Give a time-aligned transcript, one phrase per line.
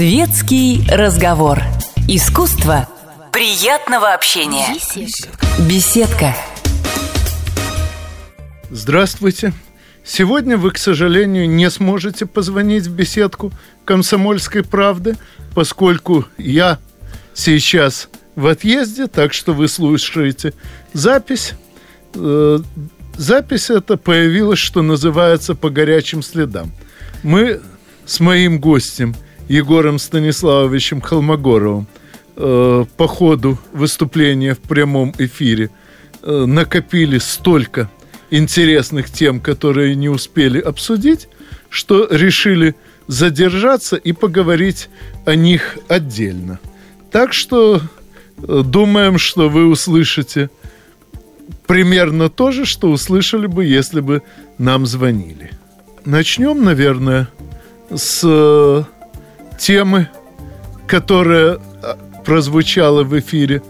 [0.00, 1.58] Светский разговор.
[2.08, 2.88] Искусство
[3.34, 4.72] приятного общения.
[4.72, 5.46] Беседка.
[5.68, 6.36] Беседка.
[8.70, 9.52] Здравствуйте.
[10.02, 13.52] Сегодня вы, к сожалению, не сможете позвонить в беседку
[13.84, 15.18] «Комсомольской правды»,
[15.54, 16.78] поскольку я
[17.34, 20.54] сейчас в отъезде, так что вы слушаете
[20.94, 21.52] запись.
[22.14, 22.58] Э,
[23.18, 26.72] запись эта появилась, что называется, по горячим следам.
[27.22, 27.60] Мы
[28.06, 29.14] с моим гостем
[29.50, 31.88] Егором Станиславовичем Холмогоровым
[32.36, 35.70] э, по ходу выступления в прямом эфире
[36.22, 37.90] э, накопили столько
[38.30, 41.28] интересных тем, которые не успели обсудить,
[41.68, 42.76] что решили
[43.08, 44.88] задержаться и поговорить
[45.24, 46.60] о них отдельно.
[47.10, 47.80] Так что
[48.38, 50.48] э, думаем, что вы услышите
[51.66, 54.22] примерно то же, что услышали бы, если бы
[54.58, 55.50] нам звонили.
[56.04, 57.28] Начнем, наверное,
[57.92, 58.84] с э,
[59.60, 60.08] темы,
[60.86, 61.94] которая э,
[62.24, 63.62] прозвучала в эфире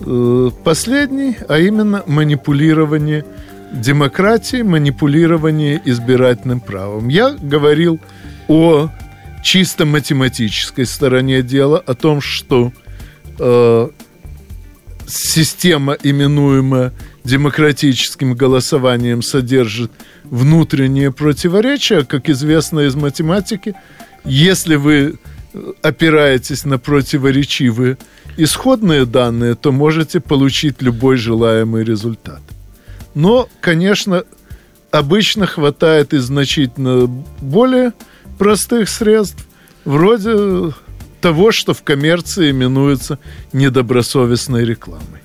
[0.00, 3.24] э, последней, а именно манипулирование
[3.72, 7.08] демократией, манипулирование избирательным правом.
[7.08, 8.00] Я говорил
[8.48, 8.90] о
[9.42, 12.72] чисто математической стороне дела, о том, что
[13.38, 13.88] э,
[15.06, 19.92] система, именуемая демократическим голосованием, содержит
[20.24, 23.74] внутренние противоречия, как известно из математики,
[24.24, 25.18] если вы
[25.82, 27.98] опираетесь на противоречивые
[28.36, 32.40] исходные данные, то можете получить любой желаемый результат.
[33.14, 34.24] Но, конечно,
[34.90, 37.06] обычно хватает и значительно
[37.40, 37.92] более
[38.38, 39.46] простых средств,
[39.84, 40.74] вроде
[41.20, 43.18] того, что в коммерции именуется
[43.52, 45.20] недобросовестной рекламой.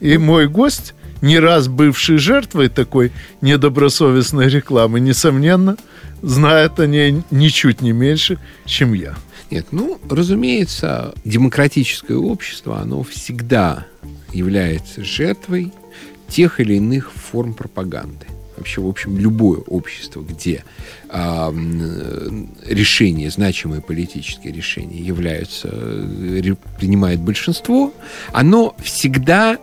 [0.00, 5.76] И мой гость не раз бывший жертвой такой недобросовестной рекламы, несомненно,
[6.22, 9.14] знает о ней ничуть не меньше, чем я.
[9.50, 13.86] Нет, ну, разумеется, демократическое общество, оно всегда
[14.32, 15.72] является жертвой
[16.28, 18.26] тех или иных форм пропаганды.
[18.56, 20.64] Вообще, в общем, любое общество, где
[21.10, 21.52] э,
[22.66, 25.68] решения, значимые политические решения являются,
[26.78, 27.92] принимает большинство,
[28.32, 29.58] оно всегда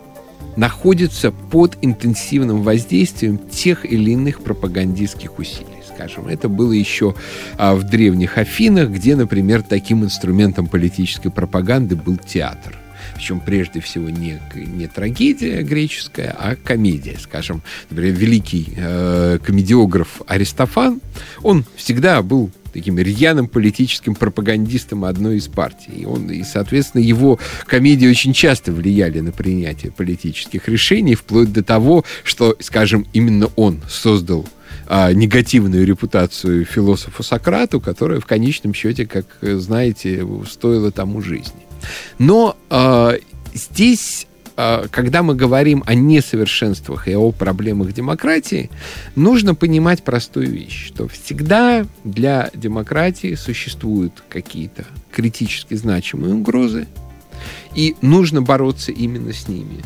[0.57, 6.27] находится под интенсивным воздействием тех или иных пропагандистских усилий скажем.
[6.27, 7.15] Это было еще
[7.57, 12.77] а, в древних Афинах, где, например, таким инструментом политической пропаганды был театр.
[13.15, 17.17] Причем прежде всего не, не трагедия греческая, а комедия.
[17.19, 21.01] Скажем, например, великий э, комедиограф Аристофан,
[21.43, 25.91] он всегда был таким рьяным политическим пропагандистом одной из партий.
[25.97, 27.37] И, он, и, соответственно, его
[27.67, 33.81] комедии очень часто влияли на принятие политических решений, вплоть до того, что, скажем, именно он
[33.89, 34.47] создал
[34.87, 41.61] а, негативную репутацию философу Сократу, которая в конечном счете, как знаете, стоила тому жизни.
[42.17, 43.15] Но а,
[43.53, 44.27] здесь
[44.57, 48.69] а, когда мы говорим о несовершенствах и о проблемах демократии,
[49.15, 56.87] нужно понимать простую вещь, что всегда для демократии существуют какие-то критически значимые угрозы,
[57.75, 59.83] и нужно бороться именно с ними.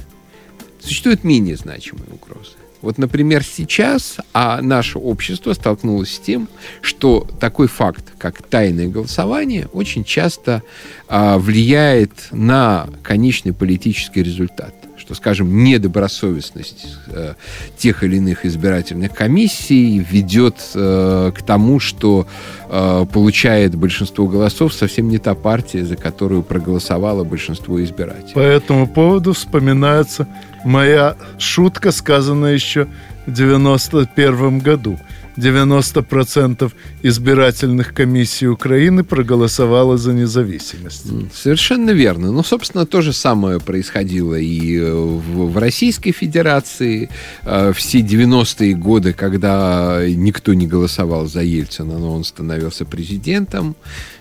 [0.81, 2.51] Существуют менее значимые угрозы.
[2.85, 6.47] Вот, например, сейчас а наше общество столкнулось с тем,
[6.81, 10.61] что такой факт, как тайное голосование, очень часто
[11.07, 17.35] а, влияет на конечный политический результат что, скажем, недобросовестность э,
[17.77, 22.25] тех или иных избирательных комиссий ведет э, к тому, что
[22.67, 28.33] э, получает большинство голосов совсем не та партия, за которую проголосовало большинство избирателей.
[28.33, 30.27] По этому поводу вспоминается
[30.63, 32.87] моя шутка, сказанная еще
[33.27, 34.99] в 91 году–
[35.37, 36.71] 90%
[37.03, 41.05] избирательных комиссий Украины проголосовало за независимость.
[41.33, 42.31] Совершенно верно.
[42.31, 47.09] Ну, собственно, то же самое происходило и э, в, Российской Федерации.
[47.43, 53.75] Э, все 90-е годы, когда никто не голосовал за Ельцина, но он становился президентом,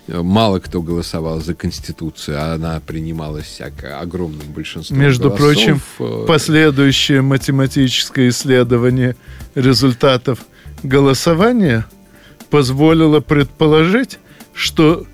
[0.07, 5.39] э, мало кто голосовал за Конституцию, а она принималась всяко огромным большинством Между голосов.
[5.39, 5.81] прочим,
[6.27, 9.15] последующее математическое исследование
[9.55, 10.39] результатов–
[10.85, 11.85] голосование
[12.49, 14.19] позволило предположить,
[14.53, 15.05] что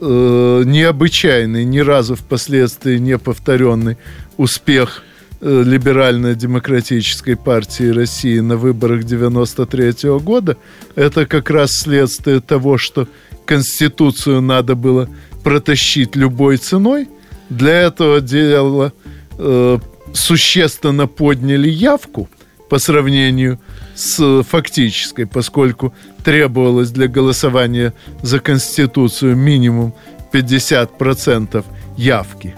[0.00, 3.98] э, необычайный, ни разу впоследствии не повторенный
[4.36, 5.02] успех
[5.40, 10.56] э, либерально-демократической партии России на выборах 93 -го года
[10.94, 13.08] это как раз следствие того, что
[13.44, 15.08] Конституцию надо было
[15.44, 17.08] протащить любой ценой.
[17.50, 18.92] Для этого дела
[19.38, 19.78] э,
[20.12, 22.28] существенно подняли явку
[22.68, 23.60] по сравнению с
[23.96, 25.94] фактической, поскольку
[26.24, 29.94] требовалось для голосования за Конституцию минимум
[30.32, 31.64] 50%
[31.96, 32.54] явки.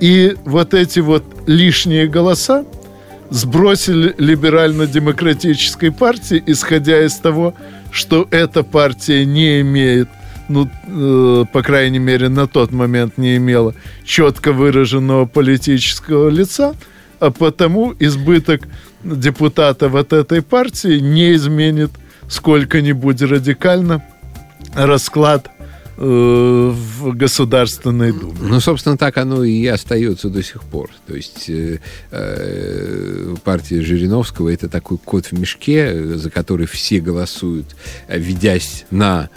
[0.00, 2.64] И вот эти вот лишние голоса
[3.28, 7.54] сбросили либерально-демократической партии, исходя из того,
[7.92, 10.08] что эта партия не имеет,
[10.48, 13.74] ну, э, по крайней мере, на тот момент не имела
[14.04, 16.74] четко выраженного политического лица,
[17.20, 18.62] а потому избыток
[19.04, 21.90] депутатов от этой партии не изменит
[22.28, 24.02] сколько-нибудь радикально
[24.74, 25.50] расклад
[25.96, 28.38] э, в Государственной Думе.
[28.40, 30.90] Ну, собственно, так оно и остается до сих пор.
[31.06, 31.80] То есть э,
[32.10, 37.66] э, партия Жириновского это такой кот в мешке, за который все голосуют,
[38.08, 39.28] ведясь на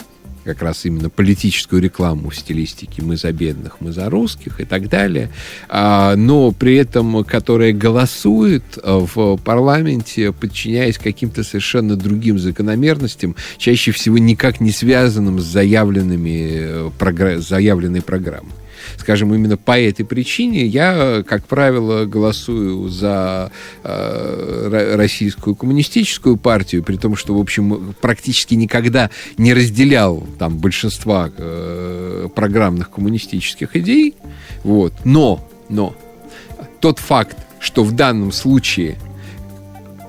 [0.44, 4.88] как раз именно политическую рекламу в стилистике «мы за бедных, мы за русских» и так
[4.88, 5.30] далее,
[5.68, 13.92] а, но при этом которая голосует а, в парламенте, подчиняясь каким-то совершенно другим закономерностям, чаще
[13.92, 18.52] всего никак не связанным с заявленными, э, заявленной программой
[18.98, 23.50] скажем, именно по этой причине я, как правило, голосую за
[23.82, 31.30] э, российскую коммунистическую партию, при том, что, в общем, практически никогда не разделял там большинства
[31.36, 34.14] э, программных коммунистических идей.
[34.62, 34.94] Вот.
[35.04, 35.94] Но, но
[36.80, 38.96] тот факт, что в данном случае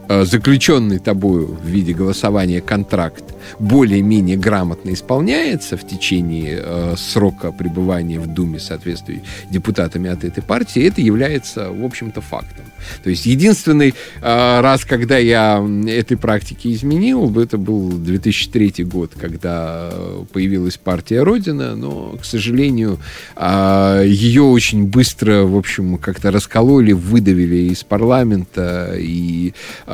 [0.10, 8.20] э, заключенный тобою в виде голосования контракт более-менее грамотно исполняется в течение э, срока пребывания
[8.20, 12.66] в Думе, соответствующей депутатами от этой партии, это является, в общем-то, фактом.
[13.04, 19.92] То есть единственный э, раз, когда я этой практики изменил, это был 2003 год, когда
[20.34, 23.00] появилась партия Родина, но, к сожалению,
[23.36, 29.54] э, ее очень быстро, в общем, как-то раскололи, выдавили из парламента, и
[29.88, 29.92] э,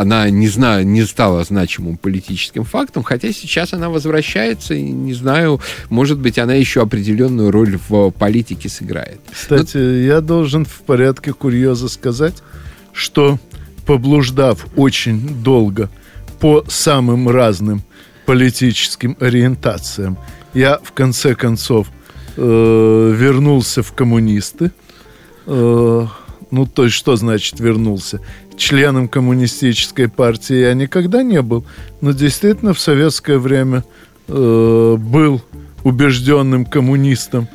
[0.00, 5.60] она не, зна не стала значимым политическим фактом, хотя сейчас она возвращается, и не знаю,
[5.90, 9.20] может быть, она еще определенную роль в политике сыграет.
[9.32, 9.82] Кстати, но...
[9.82, 12.42] я должен в порядке курьеза сказать,
[12.92, 13.38] что
[13.86, 15.90] поблуждав очень долго
[16.40, 17.82] по самым разным
[18.26, 20.18] политическим ориентациям,
[20.54, 21.88] я в конце концов
[22.36, 24.70] э, вернулся в коммунисты.
[25.46, 26.06] Э,
[26.50, 28.20] ну, то есть, что значит вернулся?
[28.56, 31.64] Членом коммунистической партии я никогда не был,
[32.00, 33.84] но действительно в советское время
[34.28, 35.42] э, был
[35.82, 37.48] убежденным коммунистом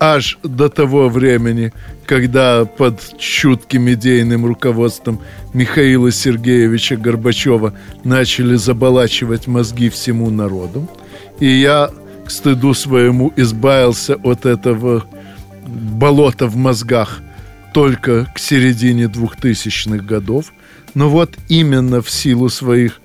[0.00, 1.72] аж до того времени,
[2.06, 5.20] когда под чутким идейным руководством
[5.52, 7.74] Михаила Сергеевича Горбачева
[8.04, 10.88] начали заболачивать мозги всему народу.
[11.40, 11.90] И я,
[12.26, 15.04] к стыду своему, избавился от этого
[15.66, 17.20] болота в мозгах
[17.74, 20.52] только к середине двухтысячных годов.
[20.94, 23.00] Но вот именно в силу своих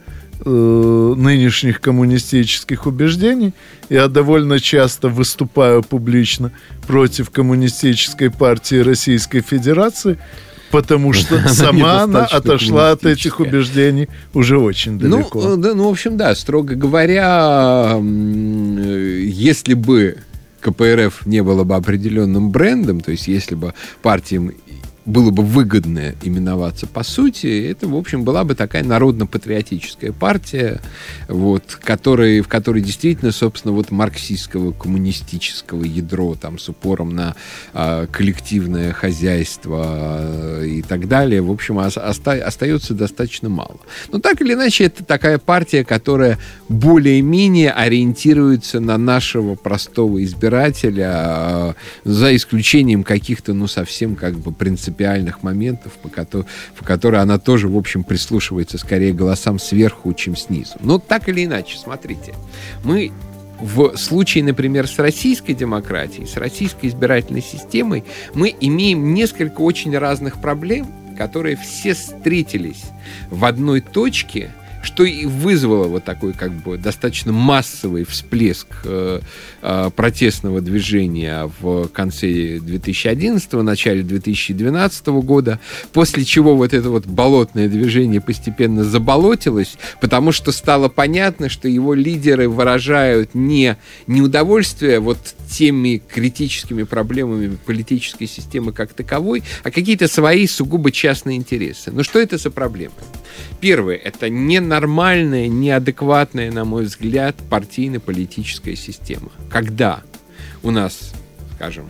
[0.45, 3.53] э, нынешних коммунистических убеждений.
[3.89, 6.51] Я довольно часто выступаю публично
[6.87, 10.19] против коммунистической партии Российской Федерации,
[10.69, 15.41] потому что сама она отошла от этих убеждений уже очень ну, далеко.
[15.41, 20.17] Ну, да, ну, в общем, да, строго говоря, если бы
[20.61, 24.51] КПРФ не было бы определенным брендом, то есть если бы партиям
[25.09, 30.81] было бы выгодно именоваться по сути, это, в общем, была бы такая народно-патриотическая партия,
[31.27, 37.35] вот, которой, в которой действительно, собственно, вот марксистского коммунистического ядро там с упором на
[37.73, 40.19] э, коллективное хозяйство
[40.61, 43.79] э, и так далее, в общем, оста- остается достаточно мало.
[44.11, 51.73] Но так или иначе, это такая партия, которая более-менее ориентируется на нашего простого избирателя, э,
[52.03, 57.39] за исключением каких-то, ну, совсем как бы принципиальных принципиальных моментов, по, ко- по которые она
[57.39, 60.73] тоже, в общем, прислушивается скорее голосам сверху, чем снизу.
[60.81, 62.33] Но так или иначе, смотрите,
[62.83, 63.11] мы
[63.61, 68.03] в случае, например, с российской демократией, с российской избирательной системой,
[68.33, 70.87] мы имеем несколько очень разных проблем,
[71.17, 72.83] которые все встретились
[73.29, 74.51] в одной точке–
[74.89, 79.21] что и вызвало вот такой как бы достаточно массовый всплеск э,
[79.61, 85.59] э, протестного движения в конце 2011 начале 2012 года,
[85.93, 91.93] после чего вот это вот болотное движение постепенно заболотилось, потому что стало понятно, что его
[91.93, 93.77] лидеры выражают не
[94.07, 95.19] неудовольствие вот
[95.51, 101.91] теми критическими проблемами политической системы как таковой, а какие-то свои сугубо частные интересы.
[101.91, 102.95] Но что это за проблемы?
[103.61, 104.29] Первое– это
[104.79, 109.29] ненормальная, неадекватная, на мой взгляд, партийно-политическая система.
[109.49, 110.03] Когда
[110.63, 111.13] у нас,
[111.55, 111.89] скажем,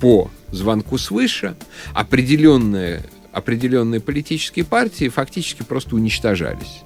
[0.00, 1.54] по звонку свыше
[1.94, 6.82] определенные, определенные политические партии фактически просто уничтожались.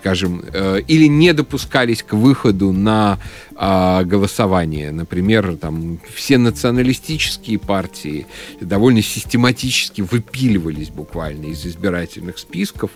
[0.00, 3.18] Скажем, э, или не допускались к выходу на
[3.54, 4.92] э, голосование.
[4.92, 8.26] Например, там все националистические партии
[8.60, 12.90] довольно систематически выпиливались буквально из избирательных списков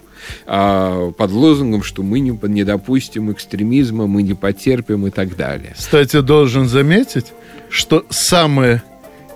[0.46, 5.74] э, под лозунгом, что мы не, не допустим экстремизма, мы не потерпим и так далее.
[5.76, 7.26] Кстати, должен заметить,
[7.68, 8.82] что самое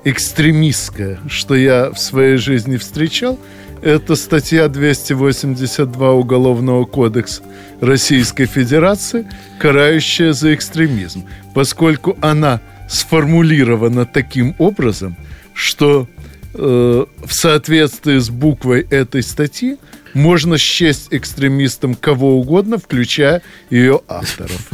[0.05, 3.39] экстремистское, что я в своей жизни встречал–
[3.83, 7.43] это статья 282 Уголовного кодекса
[7.81, 15.17] Российской Федерации, карающая за экстремизм, поскольку она сформулирована таким образом,
[15.55, 16.09] что
[16.55, 19.77] э, в соответствии с буквой этой статьи
[20.15, 24.71] можно счесть экстремистом кого угодно, включая ее авторов.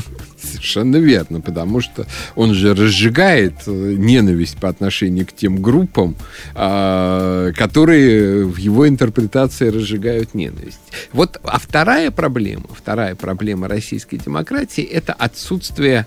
[0.65, 2.07] Совершенно верно, потому что
[2.37, 6.17] он же разжигает э, ненависть по отношению к тем группам,
[6.55, 10.81] а, которые в его интерпретации разжигают ненависть.
[11.13, 16.07] Вот, а вторая проблема, вторая проблема российской демократии– это отсутствие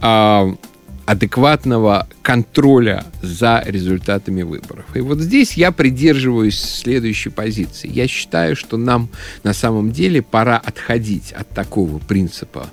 [0.00, 0.56] а,
[1.04, 4.84] адекватного контроля за результатами выборов.
[4.94, 7.90] И вот здесь я придерживаюсь следующей позиции.
[7.90, 9.10] Я считаю, что нам
[9.42, 12.68] на самом деле пора отходить от такого принципа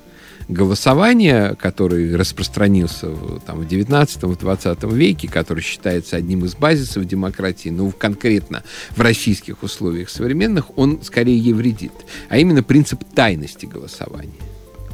[0.47, 3.07] голосования, который распространился
[3.45, 8.63] там, в 19-20 веке, который считается одним из базисов демократии, но конкретно
[8.95, 11.93] в российских условиях современных, он скорее ей вредит.
[12.29, 14.33] А именно принцип тайности голосования.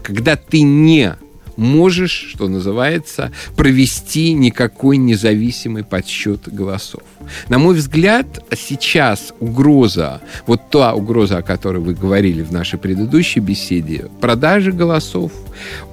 [0.03, 1.15] Когда ты не
[1.58, 7.01] можешь, что называется, провести никакой независимый подсчет голосов.
[7.50, 13.39] На мой взгляд, сейчас угроза, вот та угроза, о которой вы говорили в нашей предыдущей
[13.39, 15.31] беседе, продажи голосов,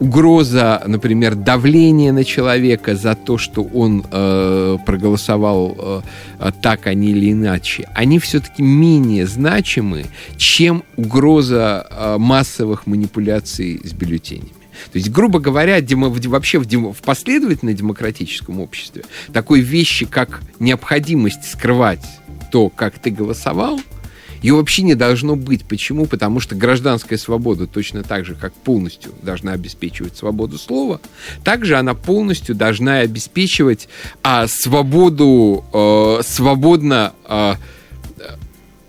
[0.01, 6.03] угроза, например, давления на человека за то, что он э, проголосовал
[6.39, 13.81] э, так, а не или иначе, они все-таки менее значимы, чем угроза э, массовых манипуляций
[13.85, 14.58] с бюллетенями.
[14.93, 20.41] То есть, грубо говоря, демо, вообще в, демо, в последовательно демократическом обществе такой вещи, как
[20.59, 22.05] необходимость скрывать
[22.51, 23.81] то, как ты голосовал,
[24.43, 25.65] ее вообще не должно быть.
[25.65, 26.07] Почему?
[26.07, 31.01] Потому что гражданская свобода точно так же, как полностью должна обеспечивать свободу слова,
[31.45, 33.89] также она полностью должна обеспечивать
[34.23, 37.55] а, свободу, э, свободно э,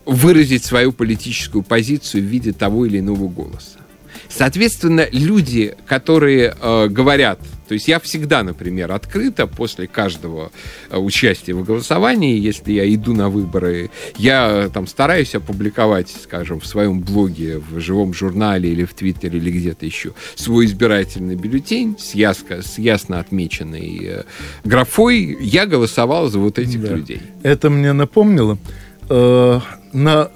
[0.05, 3.78] выразить свою политическую позицию в виде того или иного голоса.
[4.29, 10.51] Соответственно, люди, которые э, говорят, то есть я всегда, например, открыто после каждого
[10.89, 16.65] э, участия в голосовании, если я иду на выборы, я там стараюсь опубликовать, скажем, в
[16.65, 22.13] своем блоге, в живом журнале или в Твиттере или где-то еще свой избирательный бюллетень с,
[22.13, 24.23] ясно, с ясно отмеченной э,
[24.63, 25.37] графой.
[25.41, 26.95] Я голосовал за вот этих да.
[26.95, 27.21] людей.
[27.43, 28.57] Это мне напомнило.
[29.09, 29.59] Э,
[29.91, 30.29] на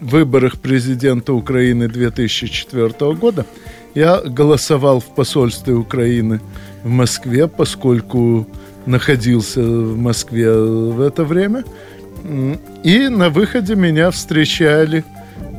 [0.00, 3.46] выборах президента Украины 2004 года
[3.94, 6.40] я голосовал в посольстве Украины
[6.84, 8.46] в Москве, поскольку
[8.86, 11.64] находился в Москве в это время.
[12.84, 15.04] И на выходе меня встречали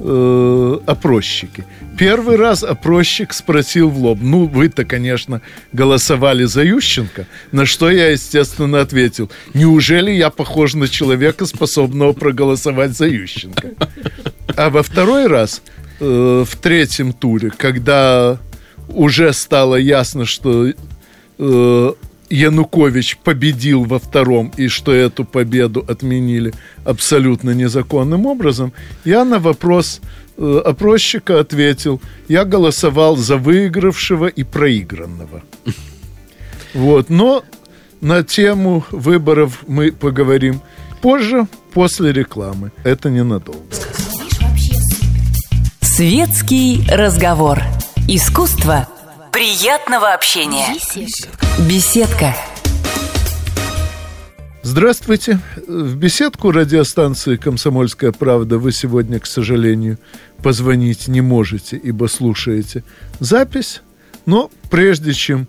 [0.04, 1.66] э, опросчики.
[1.98, 8.10] Первый раз опросчик спросил в лоб, ну, вы-то, конечно, голосовали за Ющенко, на что я,
[8.10, 13.72] естественно, ответил, неужели я похож на человека, способного проголосовать за Ющенко?
[14.56, 15.62] А во второй раз,
[16.00, 18.38] э, в третьем туре, когда
[18.90, 21.94] уже стало ясно, что э,
[22.30, 26.54] Янукович победил во втором и что эту победу отменили
[26.86, 28.74] абсолютно незаконным образом,
[29.06, 30.02] я на вопрос
[30.38, 35.44] э, опросчика ответил, я голосовал за выигравшего и проигранного.
[36.74, 37.44] Вот, но
[38.00, 40.62] на тему выборов мы поговорим
[41.02, 42.72] позже, после рекламы.
[42.84, 43.61] Это ненадолго.
[46.02, 47.62] Светский разговор.
[48.08, 48.90] Искусство
[49.32, 50.66] приятного общения.
[51.70, 52.36] Беседка.
[54.64, 55.40] Здравствуйте.
[55.68, 60.00] В беседку радиостанции «Комсомольская правда» вы сегодня, к сожалению,
[60.42, 62.84] позвонить не можете, ибо слушаете
[63.20, 63.84] запись.
[64.26, 65.48] Но прежде чем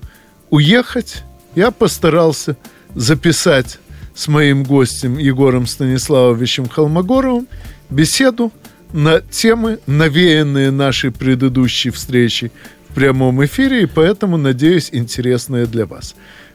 [0.50, 1.22] уехать,
[1.54, 2.58] я постарался
[2.94, 3.78] записать
[4.14, 7.48] с моим гостем Егором Станиславовичем Холмогоровым
[7.88, 8.52] беседу
[8.92, 12.52] на темы, навеянные нашей предыдущей встречи
[12.88, 16.14] в прямом эфире, и поэтому, надеюсь, интересные для вас.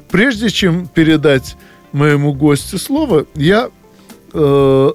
[0.10, 1.56] Прежде чем передать
[1.91, 3.70] моему гостю слово, я
[4.34, 4.91] э,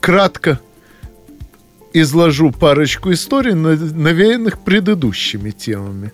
[0.00, 0.60] кратко
[1.92, 6.12] изложу парочку историй, навеянных предыдущими темами.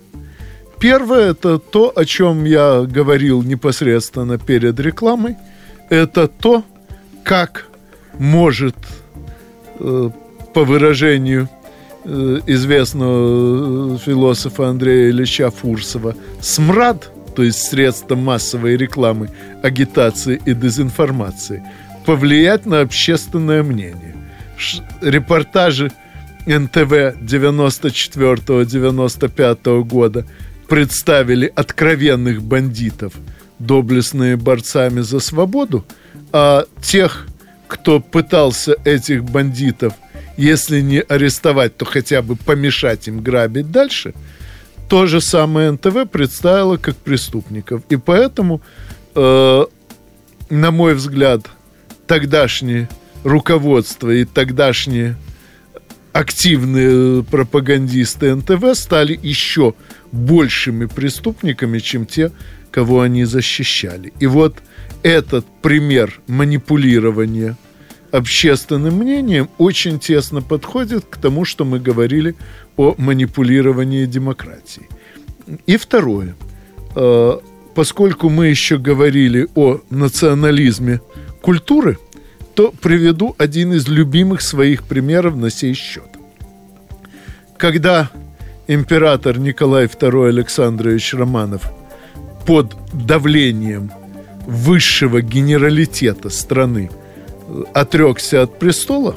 [0.79, 5.35] Первое– это то, о чем я говорил непосредственно перед рекламой.
[5.89, 6.63] Это то,
[7.23, 7.67] как
[8.19, 8.75] может
[9.79, 11.49] по выражению
[12.03, 19.29] э, известного философа Андрея Ильича Фурсова, смрад, то есть средства массовой рекламы,
[19.61, 21.63] агитации и дезинформации,
[22.05, 24.15] повлиять на общественное мнение.
[25.01, 25.91] Репортажи
[26.47, 30.25] НТВ 94-95 года
[30.67, 33.13] представили откровенных бандитов,
[33.59, 35.85] доблестные борцами за свободу,
[36.31, 37.27] а тех,
[37.67, 39.93] кто пытался этих бандитов,
[40.37, 44.13] если не арестовать, то хотя бы помешать им грабить дальше,
[44.87, 47.81] то же самое НТВ представило как преступников.
[47.89, 48.61] И поэтому,
[49.15, 49.65] э,
[50.49, 51.41] на мой взгляд,
[52.05, 52.87] тогдашнее
[53.23, 55.17] руководство и тогдашние
[56.13, 59.73] активные пропагандисты НТВ стали еще
[60.11, 62.31] большими преступниками, чем те,
[62.71, 64.13] кого они защищали.
[64.19, 64.57] И вот
[65.03, 67.55] этот пример манипулирования
[68.11, 72.35] общественным мнением очень тесно подходит к тому, что мы говорили
[72.77, 74.87] о манипулировании демократией.
[75.65, 76.35] И второе.
[76.95, 77.37] Э,
[77.75, 81.01] поскольку мы еще говорили о национализме
[81.41, 81.97] культуры,
[82.55, 86.09] то приведу один из любимых своих примеров на сей счет.
[87.57, 88.09] Когда
[88.67, 91.71] император Николай II Александрович Романов
[92.45, 93.91] под давлением
[94.47, 96.89] высшего генералитета страны
[97.73, 99.15] отрекся от престола,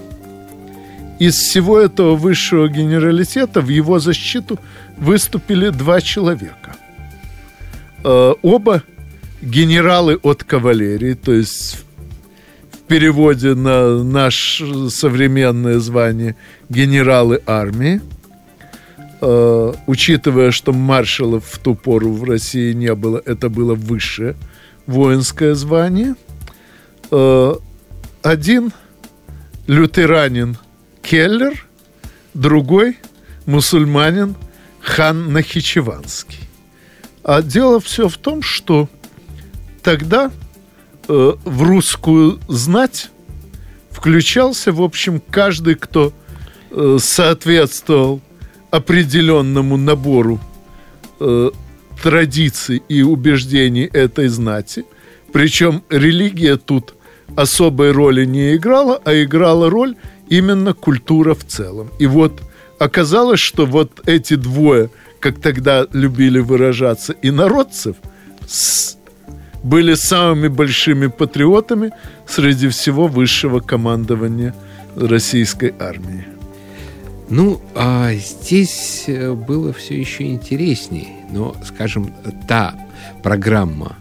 [1.19, 4.59] из всего этого высшего генералитета в его защиту
[4.99, 6.77] выступили два человека.
[8.05, 8.83] Э, оба
[9.41, 11.85] генералы от кавалерии, то есть
[12.73, 16.37] в переводе на наше современное звание
[16.69, 18.01] генералы армии–
[19.21, 24.37] э, учитывая, что маршалов в ту пору в России не было, это было высшее
[24.91, 26.17] воинское звание.
[27.11, 27.55] Э,
[28.23, 28.73] один
[29.67, 30.59] лютеранин
[31.03, 31.67] Келлер,
[32.35, 32.99] другой
[33.47, 34.35] мусульманин
[34.81, 36.41] хан Нахичеванский.
[37.23, 38.89] А дело все в том, что
[39.83, 40.31] тогда
[41.09, 43.11] э, в русскую знать
[43.91, 46.13] включался, в общем, каждый, кто
[46.71, 48.21] э, соответствовал
[48.71, 50.41] определенному набору
[52.03, 54.85] традиций и убеждений этой знати.
[55.33, 56.95] Причем религия тут
[57.37, 59.95] особой роли не играла, а играла роль
[60.29, 61.91] именно культура в целом.
[61.99, 62.41] И вот
[62.79, 67.97] оказалось, что вот эти двое, как тогда любили выражаться, инородцев,
[68.47, 68.97] с,
[69.63, 71.93] были самыми большими патриотами
[72.27, 74.55] среди всего высшего командования
[74.97, 76.27] российской армии.
[77.29, 81.20] Ну, а здесь э, было все еще интереснее.
[81.33, 82.13] Но, скажем,
[82.47, 82.75] та
[83.23, 83.97] программа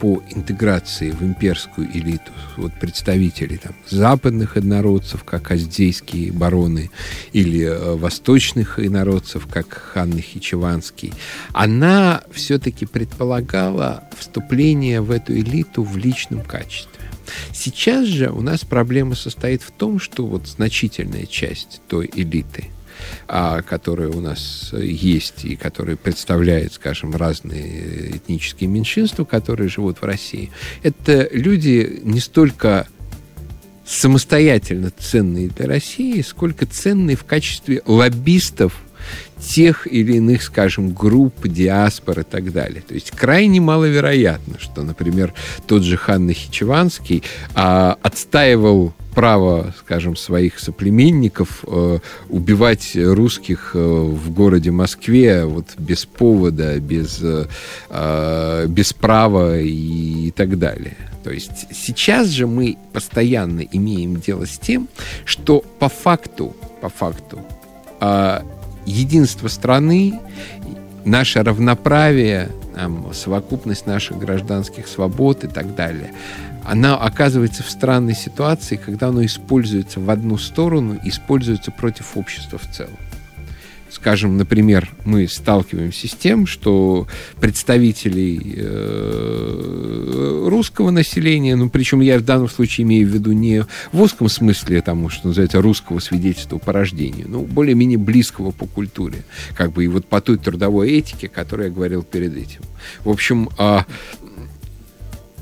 [0.00, 6.90] по интеграции в имперскую элиту, вот представители там, западных инородцев, как аздейские бароны,
[7.32, 11.12] или э, восточных инородцев, как Ханны Хичеванский,
[11.52, 16.98] она все-таки предполагала вступление в эту элиту в личном качестве.
[17.52, 22.68] Сейчас же у нас проблема состоит в том, что вот значительная часть той элиты,
[23.26, 30.04] а, которая у нас есть и которая представляет, скажем, разные этнические меньшинства, которые живут в
[30.04, 30.50] России,
[30.82, 32.86] это люди не столько
[33.86, 38.82] самостоятельно ценные для России, сколько ценные в качестве лоббистов
[39.38, 42.82] тех или иных, скажем, групп, диаспор и так далее.
[42.86, 45.32] То есть крайне маловероятно, что, например,
[45.66, 47.22] тот же Хан Нахичеванский
[47.54, 56.06] а, отстаивал право, скажем, своих соплеменников э, убивать русских э, в городе Москве вот без
[56.06, 57.46] повода, без, э,
[57.90, 60.96] э без права и, и так далее.
[61.24, 64.88] То есть сейчас же мы постоянно имеем дело с тем,
[65.24, 67.40] что по факту, по факту,
[68.00, 68.42] э,
[68.86, 70.20] единство страны,
[71.04, 76.12] наше равноправие, там, совокупность наших гражданских свобод и так далее,
[76.68, 82.70] она оказывается в странной ситуации, когда оно используется в одну сторону, используется против общества в
[82.70, 82.96] целом
[83.90, 87.06] скажем, например, мы сталкиваемся с тем, что
[87.40, 94.00] представителей э, русского населения, ну, причем я в данном случае имею в виду не в
[94.00, 99.24] узком смысле, тому, что называется русского свидетельства по рождению, ну, более-менее близкого по культуре,
[99.56, 102.60] как бы и вот по той трудовой этике, о которой я говорил перед этим.
[103.04, 103.80] В общем, э,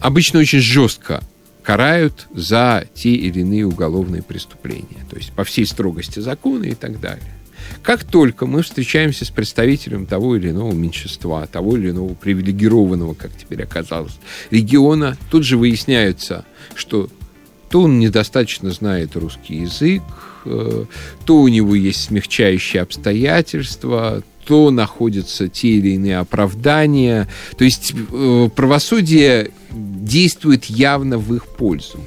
[0.06, 1.20] обычно очень жестко
[1.64, 7.00] карают за те или иные уголовные преступления, то есть по всей строгости закона и так
[7.00, 7.34] далее.
[7.82, 13.36] Как только мы встречаемся с представителем того или иного меньшинства, того или иного привилегированного, как
[13.36, 14.16] теперь оказалось,
[14.52, 16.44] региона, тут же выясняется,
[16.76, 17.08] что
[17.68, 20.04] то он недостаточно знает русский язык,
[20.44, 20.84] э,
[21.24, 27.28] то у него есть смягчающие обстоятельства, то находятся те или иные оправдания.
[27.58, 29.50] То есть э, правосудие
[30.06, 32.00] действует явно в их пользу.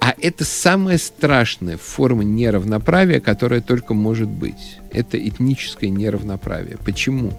[0.00, 4.78] А это самая страшная форма неравноправия, которая только может быть.
[4.92, 6.78] Это этническое неравноправие.
[6.84, 7.32] Почему?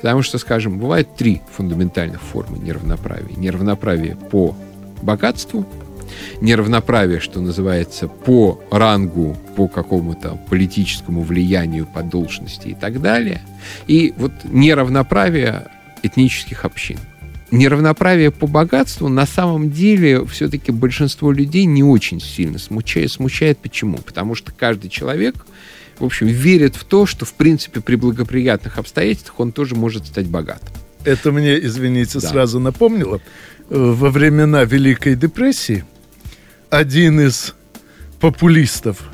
[0.00, 3.34] Потому что, скажем, бывают три фундаментальных формы неравноправия.
[3.36, 4.56] Неравноправие по
[5.00, 5.64] богатству,
[6.40, 13.42] неравноправие, что называется, по рангу, по какому-то политическому влиянию, по должности и так далее.
[13.86, 15.68] И вот неравноправие
[16.02, 16.98] этнических общин.
[17.52, 23.12] Неравноправие по богатству на самом деле все-таки большинство людей не очень сильно смущает.
[23.12, 23.98] Смущает почему?
[23.98, 25.34] Потому что каждый человек,
[25.98, 30.28] в общем, верит в то, что, в принципе, при благоприятных обстоятельствах он тоже может стать
[30.28, 30.70] богатым.
[31.04, 32.28] Это мне, извините, да.
[32.28, 33.20] сразу напомнило.
[33.68, 35.84] Э, во времена Великой депрессии
[36.70, 37.54] один из
[38.18, 39.10] популистов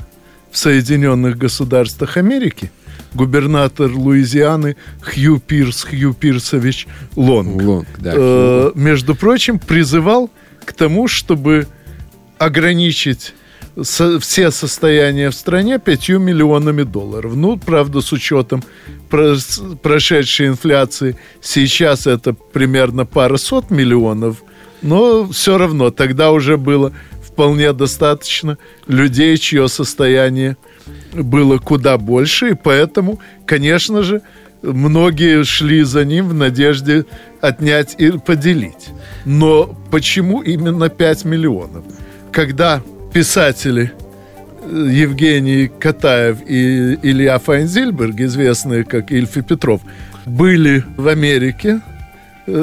[0.49, 2.71] в Соединенных Государствах Америки,
[3.13, 10.29] губернатор Луизианы Хью Пирс, Хью Пирсович Лонг, Лонг да, э, между прочим, призывал
[10.65, 11.67] к тому, чтобы
[12.37, 13.33] ограничить
[13.81, 17.35] со, все состояния в стране пятью миллионами долларов.
[17.35, 18.63] Ну, правда, с учетом
[19.09, 19.35] про,
[19.81, 24.43] прошедшей инфляции, сейчас это примерно пара сот миллионов,
[24.81, 26.93] но все равно тогда уже было
[27.23, 30.57] вполне достаточно людей, чье состояние
[31.13, 34.21] было куда больше, и поэтому, конечно же,
[34.61, 37.05] многие шли за ним в надежде
[37.41, 38.89] отнять и поделить.
[39.25, 41.83] Но почему именно 5 миллионов?
[42.31, 42.81] Когда
[43.13, 43.91] писатели
[44.61, 49.81] э, Евгений Катаев и Илья Файнзильберг, известные как Ильф и Петров,
[50.25, 51.81] были в Америке,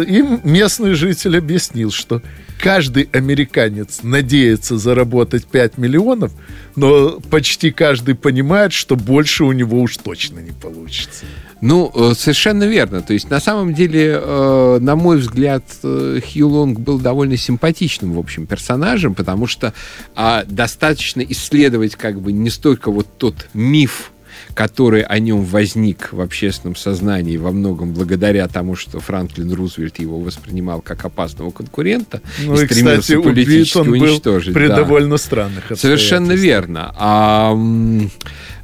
[0.03, 2.23] им местный житель объяснил, что
[2.61, 6.33] каждый американец надеется заработать 5 миллионов,
[6.75, 11.25] но почти каждый понимает, что больше у него уж точно не получится.
[11.61, 13.01] Ну, э, совершенно верно.
[13.01, 18.13] То есть, на самом деле, э, на мой взгляд, э, Хью Лонг был довольно симпатичным,
[18.13, 19.73] в общем, персонажем, потому что
[20.15, 24.13] а, достаточно исследовать как бы не столько вот тот миф,
[24.57, 30.19] который о нем возник в общественном сознании во многом благодаря тому, что Франклин Рузвельт его
[30.19, 34.55] воспринимал как опасного конкурента ну, и, стремился кстати, политически он уничтожить.
[34.55, 34.77] Был при да.
[34.77, 36.95] довольно странных Совершенно верно.
[36.97, 37.55] А,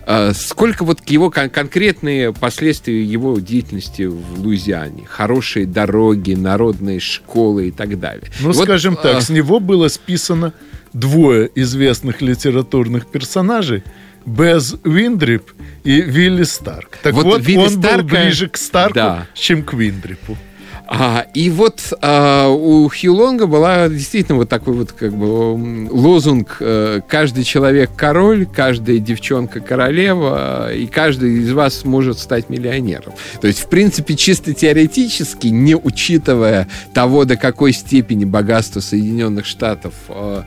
[0.07, 5.05] а Сколько вот его кон- конкретные последствия его деятельности в Луизиане?
[5.07, 8.31] Хорошие дороги, народные школы и так далее.
[8.41, 9.21] Ну, вот, скажем так, а...
[9.21, 10.55] с него было списано
[10.95, 13.83] двое известных литературных персонажей–
[14.27, 15.51] Без Виндрип
[15.85, 16.99] и Вилли Старк.
[17.03, 18.03] Так вот, вот Вилли он Старка...
[18.03, 19.27] был ближе к Старку, да.
[19.35, 20.37] чем к Виндрипу.
[20.95, 26.61] А, и вот а, у Хью Лонга была действительно вот такой вот как бы лозунг
[27.09, 33.15] «Каждый человек король, каждая девчонка королева, и каждый из вас может стать миллионером».
[33.41, 39.95] То есть, в принципе, чисто теоретически, не учитывая того, до какой степени богатство Соединенных Штатов
[40.09, 40.43] э,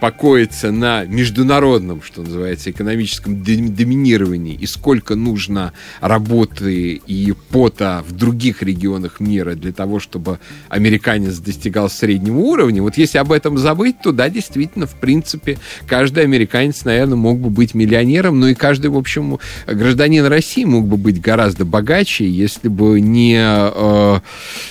[0.00, 8.62] покоится на международном, что называется, экономическом доминировании, и сколько нужно работы и пота в других
[8.62, 12.82] регионах мира для того, чтобы американец достигал среднего уровня.
[12.82, 17.50] Вот если об этом забыть, то да, действительно, в принципе, каждый американец, наверное, мог бы
[17.50, 22.68] быть миллионером, но и каждый, в общем, гражданин России мог бы быть гораздо богаче, если
[22.68, 24.20] бы не э,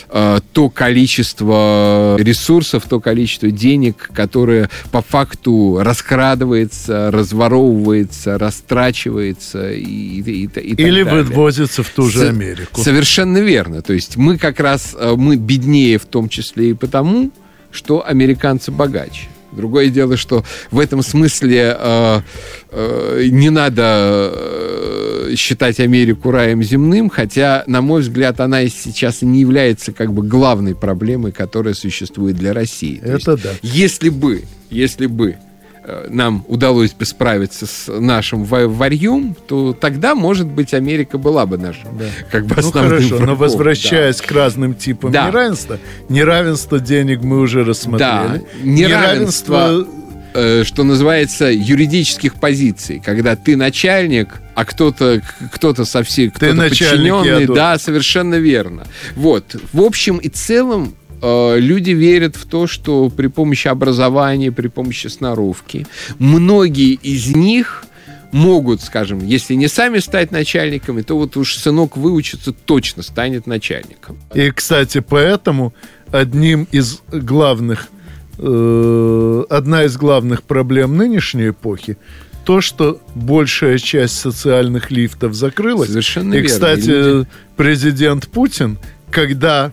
[0.09, 10.21] э, то количество ресурсов, то количество денег, которое по факту раскрадывается, разворовывается, растрачивается и, и,
[10.21, 12.81] и, и Или вывозится в ту же Америку.
[12.81, 13.81] Совершенно верно.
[13.81, 17.31] То есть мы как раз Э, мы беднее в том числе и потому,
[17.71, 19.27] что американцы богаче.
[19.51, 22.21] Другое дело, что в этом смысле э,
[22.69, 29.41] э, не надо э, считать Америку раем земным, хотя, на мой взгляд, она сейчас не
[29.41, 32.99] является как бы главной проблемой, которая существует для России.
[33.03, 33.49] Это есть, да.
[33.61, 35.37] Если бы, если бы
[35.83, 41.57] Э, нам удалось бы справиться с нашим варьем, то тогда, может быть, Америка была бы
[41.57, 42.05] нашим да.
[42.29, 43.25] как бы основным Ну хорошо, врагом.
[43.25, 44.27] но возвращаясь да.
[44.27, 45.27] к разным типам да.
[45.27, 47.99] неравенства, неравенство денег мы уже рассмотрели.
[47.99, 50.00] Да, неравенство, неравенство
[50.31, 55.21] что называется, юридических позиций, когда ты начальник, а кто-то
[55.53, 58.85] кто-то совсем кто-то подчиненный, да, совершенно верно.
[59.15, 64.67] Вот, в общем и целом Э, люди верят в то, что при помощи образования, при
[64.67, 65.85] помощи сноровки,
[66.17, 67.85] многие из них
[68.31, 74.17] могут, скажем, если не сами стать начальниками, то вот уж сынок выучится, точно станет начальником.
[74.33, 75.73] И, кстати, поэтому
[76.11, 77.89] одним из главных
[78.37, 81.97] э, одна из главных проблем нынешней эпохи
[82.43, 85.89] то, что большая часть социальных лифтов закрылась.
[85.89, 88.79] Совершенно И, кстати, президент Путин,
[89.11, 89.71] когда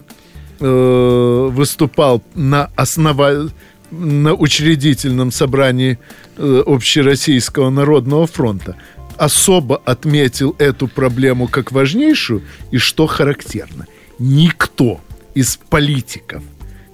[0.60, 3.50] э, выступал на основа
[3.90, 5.98] на учредительном собрании
[6.36, 8.76] э, Общероссийского народного фронта,
[9.16, 13.86] особо отметил эту проблему как важнейшую, и что характерно,
[14.18, 15.00] никто
[15.34, 16.42] из политиков,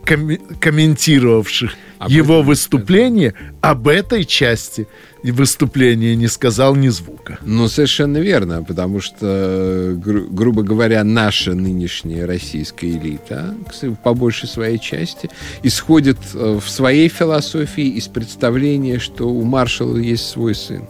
[0.05, 4.87] коми- комментировавших Об его этом выступление, об этой части
[5.23, 7.39] выступления не сказал ни звука.
[7.43, 13.55] Ну, совершенно верно, потому что, гру- грубо говоря, наша нынешняя российская элита,
[14.03, 15.31] по большей своей части,
[15.63, 20.87] исходит э, в своей философии из представления, что у маршала есть свой сын.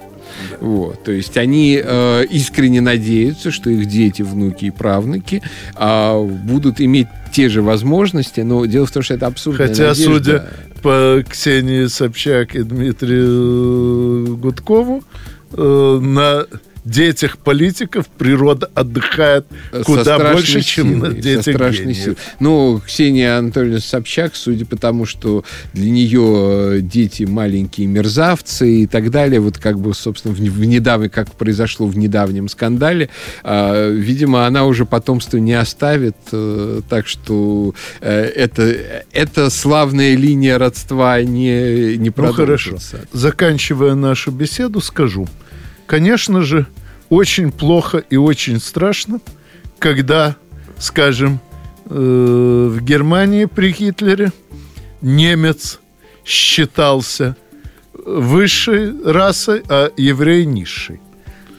[0.61, 5.43] Вот, то есть они э, искренне надеются, что их дети, внуки и правнуки
[5.75, 10.13] а, будут иметь те же возможности, но дело в том, что это абсурдная Хотя, надежда.
[10.13, 10.49] судя
[10.83, 15.03] по Ксении Собчак и Дмитрию э, Гудкову,
[15.53, 16.47] э, на
[16.85, 19.47] детях политиков природа отдыхает
[19.85, 22.17] куда больше, чем на силой, со детях страшной силой.
[22.41, 28.87] Ну, Ксения Анатольевна Собчак, судя по тому, что для нее э, дети маленькие мерзавцы и
[28.87, 33.09] так далее, вот как бы, собственно, в, в недавнем, как произошло в недавнем скандале,
[33.43, 38.77] а, видимо, она уже потомство не оставит, э, так что э, это,
[39.13, 42.71] эта славная линия родства не, не Ну хорошо.
[42.71, 43.01] продолжится.
[43.13, 45.27] Заканчивая нашу беседу, скажу.
[45.87, 46.67] Конечно же,
[47.09, 49.21] очень плохо и очень страшно,
[49.79, 50.37] когда,
[50.79, 51.41] скажем,
[51.87, 54.33] э, в Германии при Гитлере
[55.01, 55.81] немец
[56.25, 57.37] считался
[57.93, 61.01] высшей расой, а еврей низшей.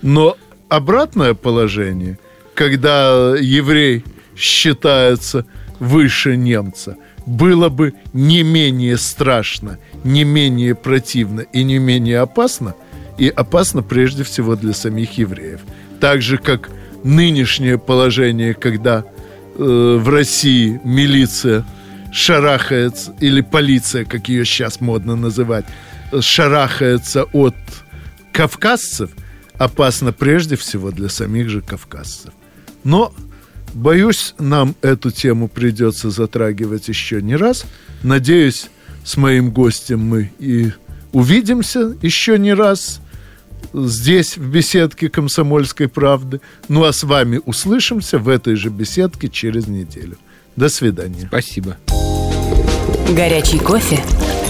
[0.01, 0.38] Но
[0.69, 2.19] обратное положение,
[2.53, 4.03] когда еврей
[4.35, 5.45] считается
[5.79, 12.75] выше немца, было бы не менее страшно, не менее противно и не менее опасно,
[13.17, 15.62] и опасно прежде всего для самих евреев.
[15.99, 16.69] Так же, как
[17.04, 19.06] нынешнее положение, когда
[19.58, 21.65] э, в России милиция
[22.12, 25.65] шарахается, или полиция, как ее сейчас модно называть,
[26.12, 27.56] э, шарахается от
[28.32, 29.12] кавказцев,
[29.58, 32.34] опасно прежде всего для самих же кавказцев.
[32.84, 33.13] Но,
[33.73, 37.65] боюсь, нам эту тему придется затрагивать еще не раз.
[38.04, 38.69] Надеюсь,
[39.04, 40.71] с моим гостем мы и
[41.13, 42.99] увидимся еще не раз
[43.73, 46.41] здесь, в беседке «Комсомольской правды».
[46.67, 50.17] Ну, а с вами услышимся в этой же беседке через неделю.
[50.56, 51.28] До свидания.
[51.28, 51.78] Спасибо.
[53.15, 53.99] Горячий кофе,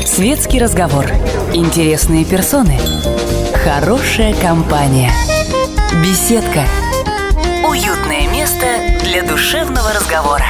[0.06, 1.06] светский разговор,
[1.54, 2.80] интересные персоны,
[3.64, 5.12] хорошая компания,
[6.04, 6.66] беседка,
[7.68, 8.66] уютное место
[9.04, 10.46] для душевного разговора.